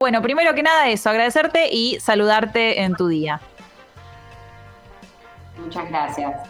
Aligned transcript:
Bueno, 0.00 0.22
primero 0.22 0.54
que 0.54 0.62
nada 0.62 0.86
eso, 0.86 1.10
agradecerte 1.10 1.74
y 1.74 1.98
saludarte 1.98 2.82
en 2.82 2.94
tu 2.94 3.08
día. 3.08 3.40
Muchas 5.56 5.88
gracias. 5.88 6.48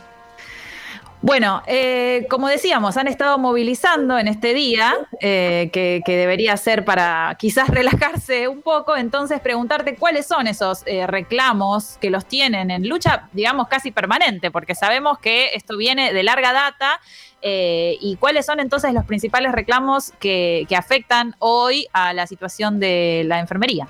Bueno, 1.20 1.62
eh, 1.66 2.26
como 2.30 2.46
decíamos, 2.46 2.96
han 2.96 3.08
estado 3.08 3.38
movilizando 3.38 4.18
en 4.18 4.28
este 4.28 4.54
día, 4.54 4.94
eh, 5.21 5.68
que, 5.72 6.00
debería 6.06 6.56
ser 6.56 6.84
para 6.84 7.37
quizás 7.38 7.68
relajarse 7.68 8.46
un 8.46 8.62
poco, 8.62 8.96
entonces 8.96 9.40
preguntarte 9.40 9.96
cuáles 9.96 10.26
son 10.26 10.46
esos 10.46 10.84
eh, 10.87 11.08
reclamos 11.08 11.98
que 12.01 12.10
los 12.10 12.24
tienen 12.26 12.70
en 12.70 12.88
lucha, 12.88 13.28
digamos, 13.33 13.66
casi 13.66 13.90
permanente, 13.90 14.52
porque 14.52 14.76
sabemos 14.76 15.19
que 15.19 15.51
esto 15.54 15.76
viene 15.76 16.12
de 16.12 16.23
larga 16.23 16.52
data, 16.52 17.01
y 17.41 18.16
cuáles 18.19 18.46
son 18.46 18.59
entonces 18.59 18.92
los 18.92 19.05
principales 19.05 19.52
reclamos 19.52 20.12
que 20.19 20.66
afectan 20.77 21.37
hoy 21.38 21.87
a 21.92 22.12
la 22.12 22.27
situación 22.27 22.80
de 22.80 23.23
la 23.27 23.38
enfermería. 23.38 23.87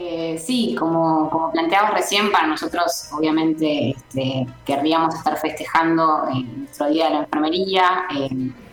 Eh, 0.00 0.38
sí, 0.38 0.76
como, 0.78 1.28
como 1.28 1.50
planteamos 1.50 1.90
recién, 1.90 2.30
para 2.30 2.46
nosotros 2.46 3.08
obviamente 3.10 3.90
este, 3.90 4.46
querríamos 4.64 5.12
estar 5.12 5.36
festejando 5.36 6.22
nuestro 6.56 6.88
Día 6.88 7.06
de 7.06 7.14
la 7.14 7.18
Enfermería 7.24 8.06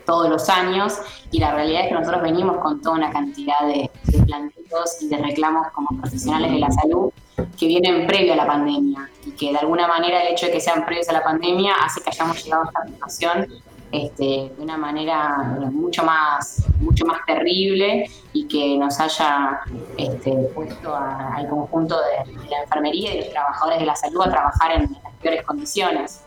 todos 0.06 0.30
los 0.30 0.48
años 0.50 1.00
y 1.32 1.40
la 1.40 1.52
realidad 1.52 1.82
es 1.82 1.88
que 1.88 1.94
nosotros 1.96 2.22
venimos 2.22 2.58
con 2.58 2.80
toda 2.80 2.98
una 2.98 3.12
cantidad 3.12 3.66
de, 3.66 3.90
planteos 4.28 5.02
y 5.02 5.08
de 5.08 5.18
reclamos 5.18 5.66
como 5.74 6.00
profesionales 6.00 6.52
de 6.52 6.60
la 6.60 6.70
salud 6.70 7.12
que 7.58 7.66
vienen 7.66 8.06
previo 8.06 8.34
a 8.34 8.36
la 8.36 8.46
pandemia 8.46 9.10
y 9.26 9.32
que 9.32 9.52
de 9.52 9.58
alguna 9.58 9.88
manera 9.88 10.22
el 10.22 10.34
hecho 10.34 10.46
de 10.46 10.52
que 10.52 10.62
sean 10.62 10.86
previos 10.86 11.10
a 11.10 11.14
la 11.14 11.24
pandemia 11.24 11.74
hace 11.84 12.02
que 12.02 12.12
hayamos 12.12 12.44
llegado 12.44 12.66
a 12.66 12.68
esta 12.68 12.86
situación 12.86 13.48
este, 13.96 14.52
de 14.56 14.56
una 14.58 14.78
manera 14.78 15.38
mucho 15.72 16.04
más, 16.04 16.66
mucho 16.80 17.06
más 17.06 17.20
terrible 17.26 18.10
y 18.34 18.46
que 18.46 18.78
nos 18.78 19.00
haya 19.00 19.62
este, 19.98 20.32
puesto 20.54 20.94
al 20.96 21.48
conjunto 21.48 21.96
de, 21.98 22.50
la 22.50 22.64
enfermería 22.64 23.14
y 23.14 23.18
de 23.18 23.22
los 23.22 23.32
trabajadores 23.32 23.80
de 23.80 23.86
la 23.86 23.96
salud 23.96 24.22
a 24.24 24.30
trabajar 24.32 24.72
en, 24.74 24.98
las 25.02 25.14
peores 25.22 25.44
condiciones. 25.44 26.24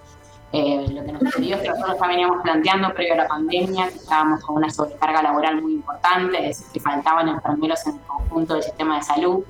Eh, 0.52 0.86
lo 0.90 1.04
que 1.04 1.12
nos 1.12 1.22
sucedió 1.24 1.56
es 1.56 1.62
que 1.62 1.68
nosotros 1.68 1.98
ya 2.00 2.06
veníamos 2.06 2.42
planteando 2.42 2.94
previo 2.94 3.12
a 3.12 3.16
la 3.18 3.28
pandemia 3.28 3.88
que 3.88 3.96
estábamos 3.96 4.42
con 4.42 4.56
una 4.56 4.70
sobrecarga 4.70 5.22
laboral 5.22 5.60
muy 5.60 5.74
importante, 5.74 6.38
es 6.38 6.58
decir, 6.58 6.72
que 6.72 6.80
faltaban 6.80 7.28
enfermeros 7.28 7.86
en 7.86 7.96
el 7.96 8.00
conjunto 8.00 8.54
del 8.54 8.62
sistema 8.62 8.96
de 8.96 9.02
salud. 9.02 9.44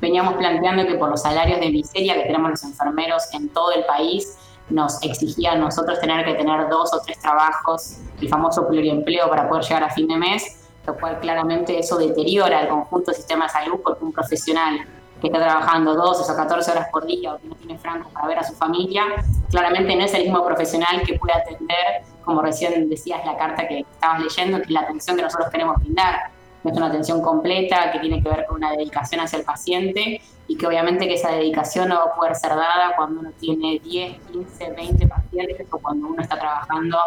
Veníamos 0.00 0.34
planteando 0.34 0.84
que 0.84 0.96
por 0.96 1.10
los 1.10 1.22
salarios 1.22 1.60
de 1.60 1.70
miseria 1.70 2.14
que 2.14 2.22
tenemos 2.22 2.50
los 2.50 2.64
enfermeros 2.64 3.22
en 3.34 3.50
todo 3.50 3.70
el 3.72 3.84
país, 3.84 4.36
nos 4.72 5.02
exigía 5.02 5.52
a 5.52 5.56
nosotros 5.56 6.00
tener 6.00 6.24
que 6.24 6.34
tener 6.34 6.68
dos 6.68 6.92
o 6.94 7.00
tres 7.00 7.18
trabajos, 7.20 7.98
el 8.20 8.28
famoso 8.28 8.66
pluriempleo 8.66 9.28
para 9.28 9.48
poder 9.48 9.64
llegar 9.64 9.84
a 9.84 9.90
fin 9.90 10.08
de 10.08 10.16
mes, 10.16 10.68
lo 10.86 10.96
cual 10.96 11.20
claramente 11.20 11.78
eso 11.78 11.96
deteriora 11.96 12.62
el 12.62 12.68
conjunto 12.68 13.10
del 13.10 13.16
sistema 13.16 13.44
de 13.44 13.50
salud 13.50 13.80
porque 13.84 14.04
un 14.04 14.12
profesional 14.12 14.80
que 15.20 15.28
está 15.28 15.38
trabajando 15.38 15.94
12 15.94 16.32
o 16.32 16.36
14 16.36 16.70
horas 16.72 16.88
por 16.90 17.06
día 17.06 17.34
o 17.34 17.38
que 17.38 17.46
no 17.46 17.54
tiene 17.54 17.78
franco 17.78 18.10
para 18.10 18.26
ver 18.26 18.38
a 18.40 18.42
su 18.42 18.54
familia, 18.54 19.04
claramente 19.50 19.94
no 19.94 20.04
es 20.04 20.14
el 20.14 20.24
mismo 20.24 20.44
profesional 20.44 21.02
que 21.06 21.16
puede 21.16 21.34
atender, 21.34 22.02
como 22.24 22.42
recién 22.42 22.88
decías 22.88 23.24
la 23.24 23.36
carta 23.36 23.68
que 23.68 23.80
estabas 23.80 24.20
leyendo, 24.20 24.58
que 24.58 24.64
es 24.64 24.70
la 24.70 24.80
atención 24.80 25.16
que 25.16 25.22
nosotros 25.22 25.48
queremos 25.50 25.76
brindar 25.76 26.31
no 26.64 26.70
es 26.70 26.76
una 26.76 26.86
atención 26.86 27.20
completa 27.22 27.90
que 27.90 27.98
tiene 27.98 28.22
que 28.22 28.28
ver 28.28 28.46
con 28.46 28.56
una 28.56 28.72
dedicación 28.72 29.20
hacia 29.20 29.38
el 29.38 29.44
paciente 29.44 30.20
y 30.46 30.56
que 30.56 30.66
obviamente 30.66 31.06
que 31.06 31.14
esa 31.14 31.30
dedicación 31.30 31.88
no 31.88 31.96
va 31.96 32.12
a 32.12 32.14
poder 32.14 32.34
ser 32.34 32.50
dada 32.50 32.94
cuando 32.96 33.20
uno 33.20 33.30
tiene 33.38 33.80
10, 33.82 34.20
15, 34.32 34.72
20 34.72 35.08
pacientes 35.08 35.66
o 35.70 35.78
cuando 35.78 36.08
uno 36.08 36.22
está 36.22 36.38
trabajando 36.38 36.98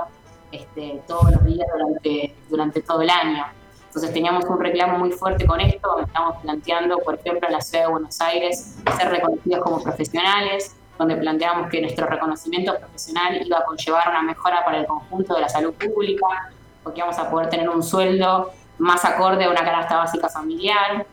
este, 0.52 1.02
todos 1.08 1.32
los 1.32 1.46
días 1.46 1.68
durante, 1.72 2.36
durante 2.50 2.82
todo 2.82 3.02
el 3.02 3.10
año. 3.10 3.46
Entonces 3.88 4.14
teníamos 4.14 4.44
un 4.46 4.60
reclamo 4.60 5.00
muy 5.00 5.12
fuerte 5.12 5.46
con 5.46 5.62
esto, 5.62 6.00
estamos 6.02 6.38
planteando, 6.42 6.98
por 6.98 7.16
ejemplo, 7.16 7.48
en 7.48 7.54
la 7.54 7.62
ciudad 7.62 7.86
de 7.86 7.92
Buenos 7.92 8.20
Aires, 8.20 8.76
ser 8.98 9.10
reconocidos 9.10 9.64
como 9.64 9.82
profesionales, 9.82 10.76
donde 10.98 11.16
planteamos 11.16 11.70
que 11.70 11.82
nuestro 11.82 12.06
reconocimiento 12.08 12.78
profesional 12.78 13.46
iba 13.46 13.60
a 13.60 13.64
conllevar 13.64 14.10
una 14.10 14.22
mejora 14.22 14.66
para 14.66 14.80
el 14.80 14.86
conjunto 14.86 15.36
de 15.36 15.42
la 15.42 15.50
salud 15.50 15.74
pública, 15.74 16.52
porque 16.84 17.02
vamos 17.02 17.18
a 17.20 17.30
poder 17.30 17.50
tener 17.50 17.70
un 17.70 17.82
sueldo 17.82 18.52
más 18.78 19.06
acorde 19.06 19.46
a 19.46 19.50
una 19.50 19.64
canasta 19.64 19.98
básica 19.98 20.30
familiar. 20.30 21.06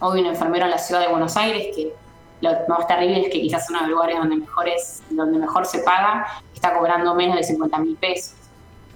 Hoy 0.00 0.20
un 0.20 0.26
enfermero 0.26 0.64
en 0.64 0.70
la 0.70 0.78
ciudad 0.78 1.00
de 1.00 1.08
Buenos 1.08 1.36
Aires, 1.36 1.74
que 1.74 1.92
lo 2.40 2.50
más 2.68 2.86
terrible 2.86 3.20
es 3.20 3.32
que 3.32 3.40
quizás 3.40 3.68
uno 3.68 3.80
de 3.80 3.86
los 3.86 3.92
lugares 3.92 4.18
donde 4.18 4.36
mejor, 4.36 4.68
es, 4.68 5.02
donde 5.10 5.38
mejor 5.38 5.66
se 5.66 5.80
paga, 5.80 6.26
está 6.54 6.74
cobrando 6.74 7.14
menos 7.14 7.36
de 7.36 7.42
50 7.42 7.78
mil 7.78 7.96
pesos. 7.96 8.34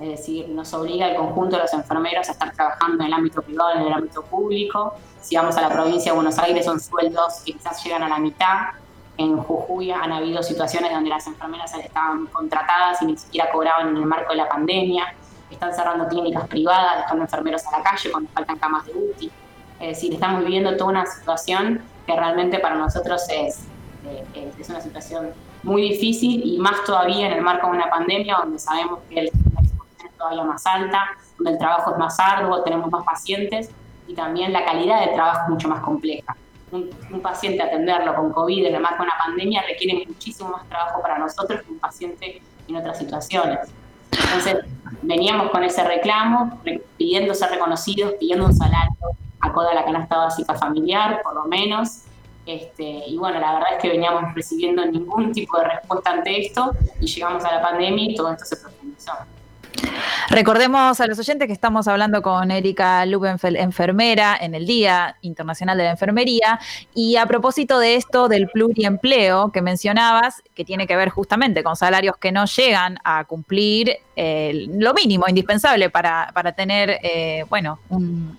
Es 0.00 0.08
decir, 0.08 0.48
nos 0.48 0.72
obliga 0.74 1.08
el 1.08 1.16
conjunto 1.16 1.56
de 1.56 1.62
los 1.62 1.72
enfermeros 1.72 2.28
a 2.28 2.32
estar 2.32 2.52
trabajando 2.52 3.02
en 3.02 3.08
el 3.08 3.12
ámbito 3.12 3.42
privado, 3.42 3.74
en 3.74 3.82
el 3.82 3.92
ámbito 3.92 4.22
público. 4.22 4.94
Si 5.20 5.36
vamos 5.36 5.56
a 5.56 5.60
la 5.60 5.68
provincia 5.68 6.12
de 6.12 6.16
Buenos 6.16 6.38
Aires, 6.38 6.64
son 6.64 6.80
sueldos 6.80 7.42
que 7.44 7.52
quizás 7.52 7.82
llegan 7.84 8.02
a 8.02 8.08
la 8.08 8.18
mitad. 8.18 8.70
En 9.16 9.36
Jujuy 9.36 9.92
han 9.92 10.10
habido 10.10 10.42
situaciones 10.42 10.90
donde 10.92 11.10
las 11.10 11.26
enfermeras 11.26 11.72
estaban 11.74 12.26
contratadas 12.26 13.00
y 13.02 13.06
ni 13.06 13.16
siquiera 13.16 13.50
cobraban 13.52 13.90
en 13.90 13.96
el 13.98 14.06
marco 14.06 14.30
de 14.30 14.38
la 14.38 14.48
pandemia 14.48 15.14
están 15.54 15.74
cerrando 15.74 16.06
clínicas 16.08 16.46
privadas, 16.48 16.98
dejando 16.98 17.24
enfermeros 17.24 17.66
a 17.66 17.78
la 17.78 17.82
calle 17.82 18.10
cuando 18.10 18.30
faltan 18.30 18.58
camas 18.58 18.84
de 18.86 18.92
UTI. 18.92 19.30
Es 19.80 19.88
decir, 19.88 20.14
estamos 20.14 20.42
viviendo 20.42 20.76
toda 20.76 20.90
una 20.90 21.06
situación 21.06 21.82
que 22.06 22.14
realmente 22.14 22.58
para 22.58 22.76
nosotros 22.76 23.22
es, 23.30 23.64
eh, 24.06 24.52
es 24.58 24.68
una 24.68 24.80
situación 24.80 25.30
muy 25.62 25.82
difícil 25.82 26.42
y 26.44 26.58
más 26.58 26.84
todavía 26.84 27.26
en 27.26 27.32
el 27.32 27.42
marco 27.42 27.66
de 27.68 27.72
una 27.72 27.90
pandemia 27.90 28.36
donde 28.36 28.58
sabemos 28.58 29.00
que 29.08 29.14
la 29.14 29.22
exposición 29.22 29.78
es 30.04 30.12
todavía 30.16 30.44
más 30.44 30.66
alta, 30.66 31.04
donde 31.38 31.52
el 31.52 31.58
trabajo 31.58 31.92
es 31.92 31.98
más 31.98 32.20
arduo, 32.20 32.62
tenemos 32.62 32.90
más 32.90 33.04
pacientes 33.04 33.70
y 34.06 34.14
también 34.14 34.52
la 34.52 34.64
calidad 34.64 35.00
del 35.00 35.14
trabajo 35.14 35.40
es 35.44 35.48
mucho 35.48 35.68
más 35.68 35.80
compleja. 35.80 36.36
Un, 36.70 36.90
un, 37.10 37.20
paciente 37.20 37.62
atenderlo 37.62 38.14
con 38.16 38.32
COVID 38.32 38.66
en 38.66 38.74
el 38.74 38.82
marco 38.82 38.98
de 38.98 39.04
una 39.04 39.18
pandemia 39.18 39.62
requiere 39.62 40.04
muchísimo 40.06 40.50
más 40.50 40.68
trabajo 40.68 41.00
para 41.00 41.18
nosotros 41.18 41.62
que 41.62 41.70
un 41.70 41.78
paciente 41.78 42.42
en 42.66 42.76
otras 42.76 42.98
situaciones. 42.98 43.60
Entonces, 44.10 44.56
veníamos 45.02 45.50
con 45.50 45.62
ese 45.64 45.84
reclamo, 45.84 46.60
pidiendo 46.96 47.34
ser 47.34 47.50
reconocidos, 47.50 48.14
pidiendo 48.18 48.46
un 48.46 48.54
salario 48.54 48.94
acorde 49.40 49.70
a 49.70 49.74
la 49.74 49.84
canasta 49.84 50.16
básica 50.16 50.54
familiar, 50.54 51.20
por 51.22 51.34
lo 51.34 51.44
menos. 51.44 52.02
Este, 52.46 53.04
y 53.06 53.16
bueno, 53.16 53.40
la 53.40 53.54
verdad 53.54 53.68
es 53.76 53.82
que 53.82 53.88
veníamos 53.88 54.34
recibiendo 54.34 54.84
ningún 54.84 55.32
tipo 55.32 55.58
de 55.58 55.64
respuesta 55.64 56.10
ante 56.10 56.46
esto 56.46 56.72
y 57.00 57.06
llegamos 57.06 57.44
a 57.44 57.54
la 57.54 57.62
pandemia 57.62 58.10
y 58.10 58.14
todo 58.14 58.32
esto 58.32 58.44
se. 58.44 58.73
Recordemos 60.30 61.00
a 61.00 61.06
los 61.06 61.18
oyentes 61.18 61.46
que 61.46 61.52
estamos 61.52 61.88
hablando 61.88 62.22
con 62.22 62.50
Erika 62.50 63.04
Lubenfeld, 63.06 63.56
enfermera, 63.56 64.36
en 64.40 64.54
el 64.54 64.66
Día 64.66 65.16
Internacional 65.22 65.76
de 65.76 65.84
la 65.84 65.90
Enfermería. 65.90 66.58
Y 66.94 67.16
a 67.16 67.26
propósito 67.26 67.78
de 67.78 67.96
esto 67.96 68.28
del 68.28 68.48
pluriempleo 68.48 69.52
que 69.52 69.62
mencionabas, 69.62 70.42
que 70.54 70.64
tiene 70.64 70.86
que 70.86 70.96
ver 70.96 71.10
justamente 71.10 71.62
con 71.62 71.76
salarios 71.76 72.16
que 72.16 72.32
no 72.32 72.46
llegan 72.46 72.98
a 73.04 73.24
cumplir 73.24 73.98
lo 74.16 74.94
mínimo 74.94 75.26
indispensable 75.28 75.90
para, 75.90 76.52
tener, 76.56 76.98
eh, 77.02 77.44
bueno, 77.48 77.78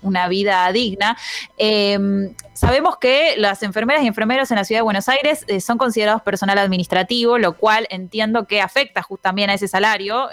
una 0.02 0.28
vida 0.28 0.70
digna. 0.72 1.16
Em, 1.56 2.34
sabemos 2.56 2.96
que 2.98 3.34
las 3.36 3.62
enfermeras 3.62 4.02
y 4.02 4.06
enfermeros 4.06 4.50
en 4.50 4.56
la 4.56 4.64
ciudad 4.64 4.80
de 4.80 4.84
Buenos 4.84 5.08
Aires 5.08 5.44
eh, 5.46 5.60
son 5.60 5.78
considerados 5.78 6.22
personal 6.22 6.58
administrativo, 6.58 7.38
lo 7.38 7.56
cual 7.56 7.86
entiendo 7.90 8.46
que 8.46 8.60
afecta 8.60 9.04
también 9.20 9.50
a 9.50 9.54
ese 9.54 9.68
salario, 9.68 10.28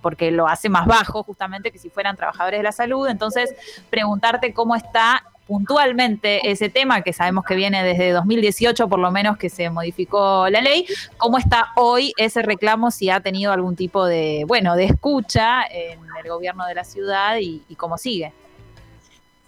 porque 0.00 0.30
lo 0.30 0.48
hace 0.48 0.68
más 0.68 0.86
bajo 0.86 1.22
justamente 1.22 1.70
que 1.70 1.78
si 1.78 1.90
fueran 1.90 2.16
trabajadores 2.16 2.60
de 2.60 2.64
la 2.64 2.72
salud. 2.72 3.08
Entonces, 3.08 3.54
preguntarte 3.90 4.54
cómo 4.54 4.74
está 4.74 5.24
puntualmente 5.46 6.50
ese 6.50 6.68
tema, 6.68 7.02
que 7.02 7.12
sabemos 7.12 7.44
que 7.44 7.54
viene 7.54 7.82
desde 7.82 8.10
2018 8.12 8.88
por 8.88 8.98
lo 8.98 9.10
menos 9.10 9.36
que 9.36 9.50
se 9.50 9.68
modificó 9.70 10.48
la 10.48 10.60
ley, 10.60 10.86
¿cómo 11.16 11.38
está 11.38 11.72
hoy 11.76 12.12
ese 12.16 12.42
reclamo 12.42 12.90
si 12.90 13.10
ha 13.10 13.20
tenido 13.20 13.52
algún 13.52 13.76
tipo 13.76 14.04
de, 14.06 14.44
bueno, 14.46 14.76
de 14.76 14.84
escucha 14.84 15.64
en 15.64 16.00
el 16.22 16.30
gobierno 16.30 16.66
de 16.66 16.74
la 16.74 16.84
ciudad 16.84 17.36
y, 17.40 17.62
cómo 17.76 17.98
sigue? 17.98 18.32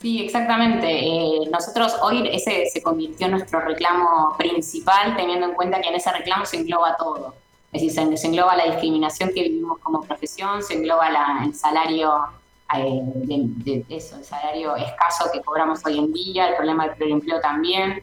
Sí, 0.00 0.24
exactamente. 0.24 0.86
Eh, 0.88 1.48
nosotros 1.50 1.96
hoy 2.02 2.28
ese 2.30 2.66
se 2.66 2.82
convirtió 2.82 3.26
en 3.26 3.32
nuestro 3.32 3.60
reclamo 3.60 4.34
principal, 4.36 5.16
teniendo 5.16 5.46
en 5.46 5.54
cuenta 5.54 5.80
que 5.80 5.88
en 5.88 5.94
ese 5.94 6.12
reclamo 6.12 6.44
se 6.44 6.58
engloba 6.58 6.96
todo. 6.96 7.34
Es 7.72 7.82
decir, 7.82 8.18
se, 8.18 8.26
engloba 8.26 8.56
la 8.56 8.64
discriminación 8.64 9.30
que 9.34 9.42
vivimos 9.42 9.78
como 9.78 10.02
profesión, 10.02 10.62
se 10.62 10.74
engloba 10.74 11.08
el 11.44 11.54
salario 11.54 12.26
eh, 12.74 13.00
de, 13.04 13.84
eso, 13.88 14.16
el 14.16 14.24
salario 14.24 14.76
escaso 14.76 15.30
que 15.32 15.40
cobramos 15.40 15.84
hoy 15.84 15.98
en 15.98 16.12
día, 16.12 16.48
el 16.48 16.56
problema 16.56 16.88
del 16.88 17.12
empleo 17.12 17.40
también. 17.40 18.02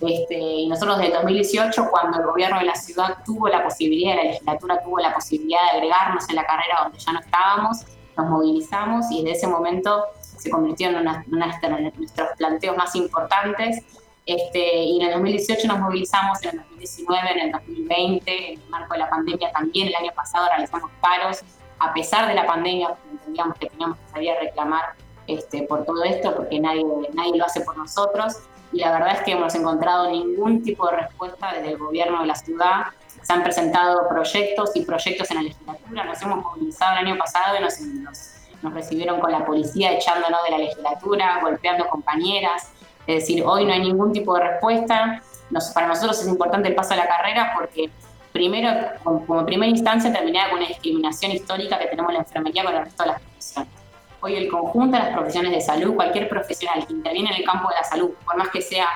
Este, 0.00 0.38
y 0.38 0.68
nosotros 0.68 0.98
desde 0.98 1.14
2018, 1.14 1.88
cuando 1.90 2.18
el 2.18 2.26
gobierno 2.26 2.58
de 2.58 2.66
la 2.66 2.74
ciudad 2.74 3.18
tuvo 3.24 3.48
la 3.48 3.64
posibilidad, 3.64 4.16
la 4.16 4.24
legislatura 4.24 4.82
tuvo 4.82 4.98
la 4.98 5.14
posibilidad 5.14 5.60
de 5.72 5.78
agregarnos 5.78 6.28
en 6.28 6.36
la 6.36 6.44
carrera 6.44 6.80
donde 6.82 6.98
ya 6.98 7.12
no 7.12 7.20
estábamos, 7.20 7.78
nos 8.16 8.26
movilizamos 8.28 9.06
y 9.10 9.22
desde 9.22 9.38
ese 9.38 9.46
momento 9.46 10.04
se 10.36 10.50
convirtió 10.50 10.88
en 10.88 10.96
una, 10.96 11.24
de 11.28 11.92
nuestros 11.96 12.28
planteos 12.36 12.76
más 12.76 12.94
importantes. 12.94 13.82
Este, 14.24 14.76
y 14.82 15.00
en 15.00 15.06
el 15.06 15.12
2018 15.14 15.68
nos 15.68 15.78
movilizamos, 15.78 16.42
en 16.42 16.50
el 16.50 16.56
2019, 16.56 17.30
en 17.30 17.38
el 17.38 17.52
2020, 17.52 18.52
en 18.52 18.60
el 18.60 18.68
marco 18.68 18.94
de 18.94 18.98
la 18.98 19.10
pandemia 19.10 19.52
también, 19.52 19.88
el 19.88 19.94
año 19.94 20.12
pasado 20.14 20.48
realizamos 20.48 20.90
paros 21.00 21.42
a 21.78 21.92
pesar 21.92 22.26
de 22.28 22.34
la 22.34 22.46
pandemia, 22.46 22.88
porque 22.88 23.10
entendíamos 23.10 23.58
que 23.58 23.66
teníamos 23.66 23.98
que 23.98 24.08
salir 24.08 24.30
a 24.30 24.40
reclamar 24.40 24.84
este, 25.26 25.62
por 25.62 25.84
todo 25.84 26.04
esto, 26.04 26.34
porque 26.34 26.58
nadie, 26.60 26.84
nadie 27.14 27.36
lo 27.36 27.44
hace 27.44 27.60
por 27.60 27.76
nosotros. 27.76 28.36
Y 28.72 28.78
la 28.80 28.92
verdad 28.92 29.16
es 29.16 29.22
que 29.22 29.32
hemos 29.32 29.54
encontrado 29.54 30.10
ningún 30.10 30.62
tipo 30.62 30.88
de 30.90 30.96
respuesta 30.96 31.52
desde 31.54 31.70
el 31.70 31.78
gobierno 31.78 32.20
de 32.20 32.26
la 32.26 32.34
ciudad. 32.34 32.86
Se 33.22 33.32
han 33.32 33.42
presentado 33.42 34.08
proyectos 34.08 34.70
y 34.74 34.84
proyectos 34.84 35.30
en 35.30 35.36
la 35.36 35.42
legislatura. 35.44 36.04
Nos 36.04 36.20
hemos 36.22 36.42
movilizado 36.42 36.98
el 36.98 37.06
año 37.06 37.18
pasado 37.18 37.56
y 37.58 37.62
nos, 37.62 37.80
nos, 37.80 38.35
recibieron 38.74 39.20
con 39.20 39.32
la 39.32 39.44
policía 39.44 39.92
echándonos 39.92 40.42
de 40.44 40.50
la 40.50 40.58
legislatura, 40.58 41.40
golpeando 41.42 41.86
compañeras. 41.88 42.70
Es 43.06 43.22
decir, 43.22 43.44
hoy 43.44 43.64
no 43.64 43.72
hay 43.72 43.80
ningún 43.80 44.12
tipo 44.12 44.34
de 44.34 44.44
respuesta. 44.44 45.22
Nos, 45.50 45.66
para 45.70 45.86
nosotros 45.86 46.20
es 46.20 46.28
importante 46.28 46.68
el 46.68 46.74
paso 46.74 46.94
a 46.94 46.96
la 46.96 47.08
carrera 47.08 47.52
porque 47.56 47.90
primero, 48.32 48.70
como, 49.02 49.44
primera 49.46 49.70
instancia, 49.70 50.12
terminar 50.12 50.50
con 50.50 50.58
una 50.58 50.68
discriminación 50.68 51.32
histórica 51.32 51.78
que 51.78 51.86
tenemos 51.86 52.10
en 52.10 52.14
la 52.14 52.22
enfermería 52.22 52.64
con 52.64 52.74
el 52.74 52.84
resto 52.84 53.02
de 53.02 53.08
las 53.10 53.20
profesiones. 53.20 53.72
Hoy 54.20 54.34
el 54.36 54.48
conjunto 54.48 54.96
de 54.96 55.04
las 55.04 55.12
profesiones 55.12 55.52
de 55.52 55.60
salud, 55.60 55.94
cualquier 55.94 56.28
profesional 56.28 56.86
que 56.86 56.92
interviene 56.92 57.30
en 57.30 57.36
el 57.36 57.44
campo 57.44 57.68
de 57.68 57.76
la 57.76 57.84
salud, 57.84 58.10
por 58.24 58.36
más 58.36 58.48
que 58.48 58.60
sea 58.60 58.88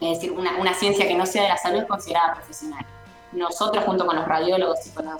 es 0.00 0.20
decir, 0.20 0.32
una, 0.32 0.56
una 0.58 0.74
ciencia 0.74 1.06
que 1.08 1.14
no 1.14 1.26
sea 1.26 1.42
de 1.42 1.48
la 1.48 1.56
salud, 1.56 1.80
es 1.80 1.86
considerada 1.86 2.34
profesional. 2.34 2.84
Nosotros, 3.32 3.84
junto 3.84 4.06
con 4.06 4.16
los 4.16 4.26
radiólogos 4.26 4.86
y 4.86 4.90
con 4.90 5.06
eh, 5.08 5.10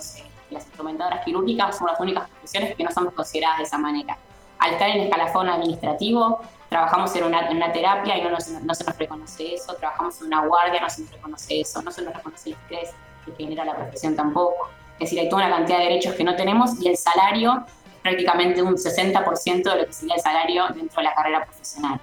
las 0.51 0.65
instrumentadoras 0.65 1.23
quirúrgicas, 1.23 1.77
somos 1.77 1.91
las 1.91 1.99
únicas 2.01 2.29
profesiones 2.29 2.75
que 2.75 2.83
no 2.83 2.91
somos 2.91 3.13
consideradas 3.13 3.59
de 3.59 3.63
esa 3.63 3.77
manera. 3.77 4.17
Al 4.59 4.73
estar 4.73 4.89
en 4.89 5.01
escalafón 5.01 5.49
administrativo, 5.49 6.41
trabajamos 6.69 7.15
en 7.15 7.23
una, 7.23 7.49
en 7.49 7.57
una 7.57 7.71
terapia 7.71 8.17
y 8.17 8.21
no, 8.21 8.29
no, 8.29 8.39
se 8.39 8.83
nos 8.83 8.97
reconoce 8.97 9.55
eso, 9.55 9.73
trabajamos 9.75 10.19
en 10.21 10.27
una 10.27 10.45
guardia, 10.45 10.81
no 10.81 10.89
se 10.89 11.01
nos 11.01 11.11
reconoce 11.11 11.61
eso, 11.61 11.81
no 11.81 11.91
se 11.91 12.01
nos 12.01 12.13
reconoce 12.13 12.49
el 12.49 12.55
estrés 12.55 12.89
que 13.25 13.31
genera 13.43 13.65
la 13.65 13.75
profesión 13.75 14.15
tampoco. 14.15 14.69
Es 14.93 15.09
decir, 15.09 15.19
hay 15.19 15.29
toda 15.29 15.45
una 15.45 15.55
cantidad 15.55 15.77
de 15.77 15.85
derechos 15.85 16.13
que 16.15 16.23
no 16.23 16.35
tenemos 16.35 16.81
y 16.81 16.89
el 16.89 16.97
salario 16.97 17.65
prácticamente 18.01 18.61
un 18.61 18.75
60% 18.75 19.63
de 19.63 19.81
lo 19.81 19.85
que 19.85 19.93
sería 19.93 20.15
el 20.15 20.21
salario 20.21 20.67
dentro 20.69 20.97
de 20.97 21.03
la 21.03 21.13
carrera 21.13 21.45
profesional. 21.45 21.99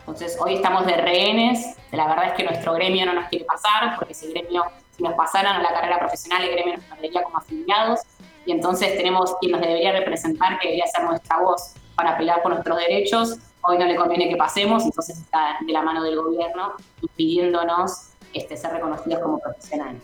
Entonces, 0.00 0.38
hoy 0.40 0.54
estamos 0.54 0.86
de 0.86 0.96
rehenes, 0.96 1.76
la 1.92 2.06
verdad 2.06 2.28
es 2.28 2.32
que 2.32 2.44
nuestro 2.44 2.72
gremio 2.74 3.04
no 3.06 3.12
nos 3.12 3.28
quiere 3.28 3.44
pasar, 3.44 3.96
porque 3.96 4.14
si 4.14 4.32
gremio, 4.32 4.64
si 4.98 5.04
nos 5.04 5.14
pasaran 5.14 5.56
a 5.56 5.62
la 5.62 5.72
carrera 5.72 5.98
profesional, 6.00 6.42
el 6.42 6.50
gremio 6.50 6.76
nos 6.76 6.84
perdería 6.84 7.22
como 7.22 7.38
afiliados, 7.38 8.00
y 8.44 8.52
entonces 8.52 8.96
tenemos 8.96 9.36
quien 9.40 9.52
nos 9.52 9.60
debería 9.60 9.92
representar, 9.92 10.58
que 10.58 10.68
debería 10.68 10.86
ser 10.88 11.04
nuestra 11.04 11.38
voz 11.38 11.74
para 11.94 12.18
pelear 12.18 12.42
por 12.42 12.52
nuestros 12.52 12.76
derechos, 12.78 13.38
hoy 13.62 13.78
no 13.78 13.84
le 13.84 13.94
conviene 13.94 14.28
que 14.28 14.36
pasemos, 14.36 14.84
entonces 14.84 15.18
está 15.18 15.56
de 15.64 15.72
la 15.72 15.82
mano 15.82 16.02
del 16.02 16.16
gobierno 16.16 16.72
impidiéndonos 17.00 18.10
este, 18.34 18.56
ser 18.56 18.72
reconocidos 18.72 19.20
como 19.22 19.38
profesionales, 19.38 20.02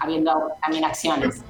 habiendo 0.00 0.52
también 0.62 0.84
acciones. 0.84 1.42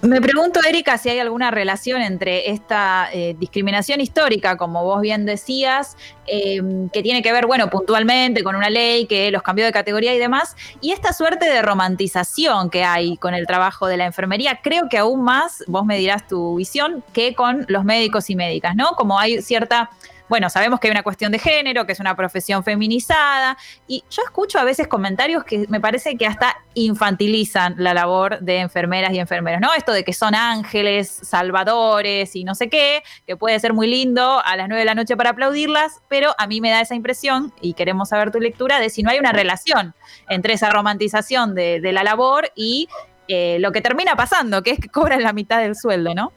Me 0.00 0.20
pregunto, 0.20 0.60
Erika, 0.64 0.96
si 0.96 1.08
hay 1.08 1.18
alguna 1.18 1.50
relación 1.50 2.02
entre 2.02 2.50
esta 2.50 3.08
eh, 3.12 3.34
discriminación 3.36 4.00
histórica, 4.00 4.56
como 4.56 4.84
vos 4.84 5.00
bien 5.00 5.26
decías, 5.26 5.96
em, 6.26 6.88
que 6.90 7.02
tiene 7.02 7.20
que 7.20 7.32
ver, 7.32 7.46
bueno, 7.46 7.68
puntualmente 7.68 8.44
con 8.44 8.54
una 8.54 8.70
ley 8.70 9.06
que 9.06 9.32
los 9.32 9.42
cambió 9.42 9.64
de 9.64 9.72
categoría 9.72 10.14
y 10.14 10.18
demás, 10.18 10.54
y 10.80 10.92
esta 10.92 11.12
suerte 11.12 11.46
de 11.46 11.62
romantización 11.62 12.70
que 12.70 12.84
hay 12.84 13.16
con 13.16 13.34
el 13.34 13.44
trabajo 13.48 13.88
de 13.88 13.96
la 13.96 14.06
enfermería, 14.06 14.60
creo 14.62 14.88
que 14.88 14.98
aún 14.98 15.24
más, 15.24 15.64
vos 15.66 15.84
me 15.84 15.98
dirás 15.98 16.28
tu 16.28 16.54
visión, 16.54 17.02
que 17.12 17.34
con 17.34 17.66
los 17.68 17.82
médicos 17.84 18.30
y 18.30 18.36
médicas, 18.36 18.76
¿no? 18.76 18.90
Como 18.90 19.18
hay 19.18 19.42
cierta 19.42 19.90
bueno, 20.28 20.50
sabemos 20.50 20.80
que 20.80 20.88
hay 20.88 20.92
una 20.92 21.02
cuestión 21.02 21.32
de 21.32 21.38
género, 21.38 21.86
que 21.86 21.92
es 21.92 22.00
una 22.00 22.14
profesión 22.14 22.62
feminizada, 22.62 23.56
y 23.86 24.04
yo 24.10 24.22
escucho 24.22 24.58
a 24.58 24.64
veces 24.64 24.86
comentarios 24.88 25.44
que 25.44 25.66
me 25.68 25.80
parece 25.80 26.16
que 26.16 26.26
hasta 26.26 26.56
infantilizan 26.74 27.74
la 27.78 27.94
labor 27.94 28.38
de 28.40 28.58
enfermeras 28.58 29.12
y 29.12 29.18
enfermeros, 29.18 29.60
¿no? 29.60 29.72
Esto 29.74 29.92
de 29.92 30.04
que 30.04 30.12
son 30.12 30.34
ángeles, 30.34 31.08
salvadores 31.08 32.36
y 32.36 32.44
no 32.44 32.54
sé 32.54 32.68
qué, 32.68 33.02
que 33.26 33.36
puede 33.36 33.58
ser 33.60 33.72
muy 33.72 33.86
lindo 33.86 34.42
a 34.44 34.56
las 34.56 34.68
nueve 34.68 34.80
de 34.80 34.86
la 34.86 34.94
noche 34.94 35.16
para 35.16 35.30
aplaudirlas, 35.30 36.00
pero 36.08 36.34
a 36.38 36.46
mí 36.46 36.60
me 36.60 36.70
da 36.70 36.80
esa 36.80 36.94
impresión, 36.94 37.52
y 37.60 37.74
queremos 37.74 38.10
saber 38.10 38.30
tu 38.30 38.40
lectura, 38.40 38.80
de 38.80 38.90
si 38.90 39.02
no 39.02 39.10
hay 39.10 39.18
una 39.18 39.32
relación 39.32 39.94
entre 40.28 40.54
esa 40.54 40.70
romantización 40.70 41.54
de, 41.54 41.88
la 41.88 42.02
labor 42.04 42.52
y 42.54 42.86
eh, 43.28 43.56
lo 43.60 43.72
que 43.72 43.80
termina 43.80 44.14
pasando, 44.14 44.62
que 44.62 44.72
es 44.72 44.78
que 44.78 44.88
cobran 44.88 45.22
la 45.22 45.32
mitad 45.32 45.60
del 45.60 45.74
sueldo, 45.74 46.14
¿no? 46.14 46.32